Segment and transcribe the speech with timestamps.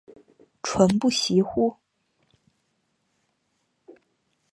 [0.63, 1.77] 传不习乎？